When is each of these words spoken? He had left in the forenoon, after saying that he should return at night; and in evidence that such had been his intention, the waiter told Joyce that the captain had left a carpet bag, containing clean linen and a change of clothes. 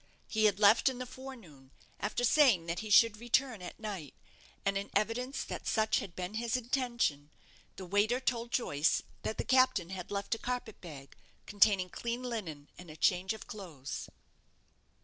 He 0.27 0.45
had 0.45 0.57
left 0.59 0.89
in 0.89 0.97
the 0.97 1.05
forenoon, 1.05 1.69
after 1.99 2.23
saying 2.23 2.65
that 2.65 2.79
he 2.79 2.89
should 2.89 3.17
return 3.17 3.61
at 3.61 3.79
night; 3.79 4.15
and 4.65 4.75
in 4.75 4.89
evidence 4.95 5.43
that 5.43 5.67
such 5.67 5.99
had 5.99 6.15
been 6.15 6.33
his 6.33 6.57
intention, 6.57 7.29
the 7.75 7.85
waiter 7.85 8.19
told 8.19 8.49
Joyce 8.51 9.03
that 9.21 9.37
the 9.37 9.45
captain 9.45 9.91
had 9.91 10.09
left 10.09 10.33
a 10.33 10.39
carpet 10.39 10.81
bag, 10.81 11.15
containing 11.45 11.89
clean 11.91 12.23
linen 12.23 12.67
and 12.79 12.89
a 12.89 12.95
change 12.95 13.31
of 13.33 13.45
clothes. 13.45 14.09